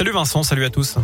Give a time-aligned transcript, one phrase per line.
[0.00, 0.94] Salut Vincent, salut à tous.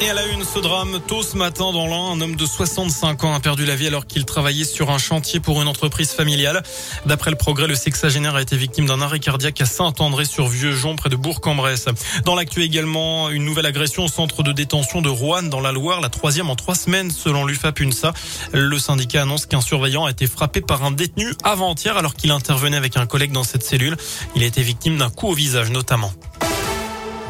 [0.00, 3.22] Et à la une, ce drame, tôt ce matin dans l'an, un homme de 65
[3.22, 6.64] ans a perdu la vie alors qu'il travaillait sur un chantier pour une entreprise familiale.
[7.06, 11.14] D'après le progrès, le sexagénaire a été victime d'un arrêt cardiaque à Saint-André-sur-Vieux-Jon, près de
[11.14, 11.86] Bourg-en-Bresse.
[12.24, 16.00] Dans l'actu également, une nouvelle agression au centre de détention de Rouen, dans la Loire,
[16.00, 18.14] la troisième en trois semaines, selon l'UFAP-UNSA.
[18.52, 22.76] Le syndicat annonce qu'un surveillant a été frappé par un détenu avant-hier alors qu'il intervenait
[22.76, 23.96] avec un collègue dans cette cellule.
[24.34, 26.12] Il a été victime d'un coup au visage, notamment.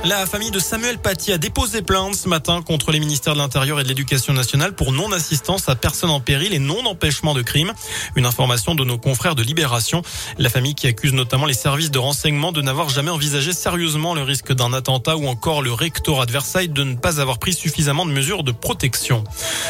[0.04, 3.78] La famille de Samuel Paty a déposé plainte ce matin contre les ministères de l'Intérieur
[3.78, 7.72] et de l'Éducation nationale pour non-assistance à personne en péril et non-empêchement de crime.
[8.16, 10.02] Une information de nos confrères de Libération.
[10.38, 14.24] La famille qui accuse notamment les services de renseignement de n'avoir jamais envisagé sérieusement le
[14.24, 18.04] risque d'un attentat ou encore le rectorat de Versailles de ne pas avoir pris suffisamment
[18.04, 19.22] de mesures de protection.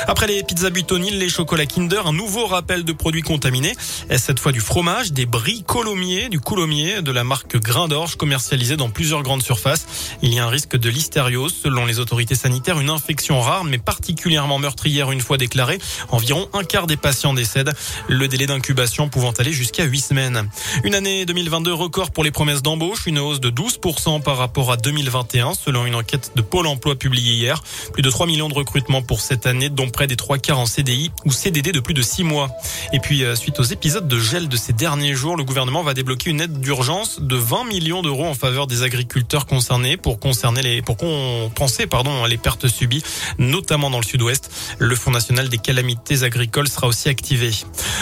[0.07, 3.75] Après les pizzas Butonil, les chocolats Kinder, un nouveau rappel de produits contaminés.
[4.17, 8.79] Cette fois du fromage, des bris colomiers, du coulommiers de la marque Grain d'Orge commercialisé
[8.79, 9.85] dans plusieurs grandes surfaces.
[10.23, 11.53] Il y a un risque de listériose.
[11.53, 15.79] Selon les autorités sanitaires, une infection rare mais particulièrement meurtrière une fois déclarée.
[16.11, 17.73] Environ un quart des patients décèdent.
[18.09, 20.49] Le délai d'incubation pouvant aller jusqu'à 8 semaines.
[20.85, 24.77] Une année 2022 record pour les promesses d'embauche, une hausse de 12% par rapport à
[24.77, 27.63] 2021 selon une enquête de Pôle emploi publiée hier.
[27.93, 30.67] Plus de 3 millions de recrutements pour cette année, dont près des 3 quarts en
[30.67, 32.49] CDI ou CDD de plus de 6 mois.
[32.93, 35.95] Et puis, euh, suite aux épisodes de gel de ces derniers jours, le gouvernement va
[35.95, 40.63] débloquer une aide d'urgence de 20 millions d'euros en faveur des agriculteurs concernés pour concerner
[40.63, 43.03] les, pour compenser, pardon, les pertes subies,
[43.39, 44.51] notamment dans le sud-ouest.
[44.79, 47.51] Le Fonds national des calamités agricoles sera aussi activé.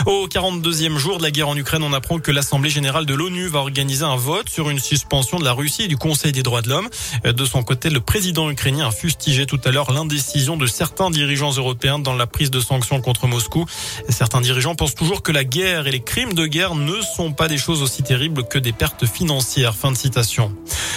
[0.06, 3.48] Au 42e jour de la guerre en Ukraine, on apprend que l'Assemblée générale de l'ONU
[3.48, 6.62] va organiser un vote sur une suspension de la Russie et du Conseil des droits
[6.62, 6.88] de l'homme.
[7.25, 11.53] De son côté, le président ukrainien a fustigé tout à l'heure l'indécision de certains dirigeants
[11.53, 13.66] européens dans la prise de sanctions contre Moscou.
[14.08, 17.48] Certains dirigeants pensent toujours que la guerre et les crimes de guerre ne sont pas
[17.48, 19.75] des choses aussi terribles que des pertes financières.
[19.75, 20.55] Fin de citation.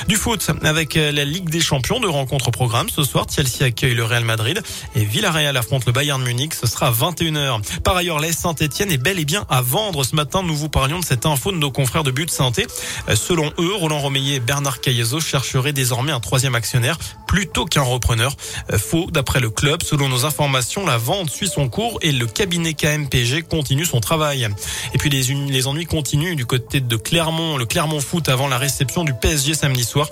[0.07, 2.89] Du foot avec la Ligue des Champions de rencontres au programme.
[2.89, 4.61] Ce soir, Chelsea accueille le Real Madrid
[4.95, 6.53] et Villarreal affronte le Bayern Munich.
[6.53, 7.81] Ce sera à 21h.
[7.81, 10.03] Par ailleurs, l'AS Saint-Etienne est bel et bien à vendre.
[10.03, 12.67] Ce matin, nous vous parlions de cette info de nos confrères de But Santé.
[13.15, 16.97] Selon eux, Roland Romeillet et Bernard Caillezot chercheraient désormais un troisième actionnaire
[17.27, 18.35] plutôt qu'un repreneur.
[18.77, 19.83] Faux, d'après le club.
[19.83, 24.47] Selon nos informations, la vente suit son cours et le cabinet KMPG continue son travail.
[24.93, 27.57] Et puis les, les ennuis continuent du côté de Clermont.
[27.57, 30.09] Le Clermont Foot avant la réception du PSG samedi soir.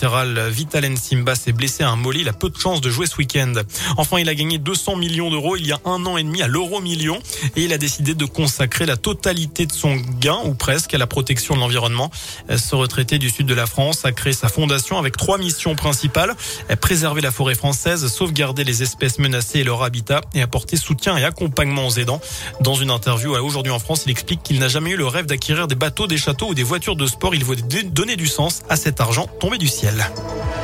[0.00, 2.20] Latéral Vitalen Simba s'est blessé à un mollet.
[2.20, 3.52] Il a peu de chance de jouer ce week-end.
[3.98, 6.48] Enfin, il a gagné 200 millions d'euros il y a un an et demi à
[6.48, 7.18] l'euro million
[7.54, 11.06] et il a décidé de consacrer la totalité de son gain ou presque à la
[11.06, 12.10] protection de l'environnement.
[12.56, 16.34] Ce retraité du sud de la France a créé sa fondation avec trois missions principales
[16.80, 21.24] préserver la forêt française, sauvegarder les espèces menacées et leur habitat et apporter soutien et
[21.24, 22.22] accompagnement aux aidants.
[22.62, 25.26] Dans une interview à Aujourd'hui en France, il explique qu'il n'a jamais eu le rêve
[25.26, 27.34] d'acquérir des bateaux, des châteaux ou des voitures de sport.
[27.34, 29.89] Il veut donner du sens à cet argent tombé du ciel.
[29.90, 30.59] Gabriela.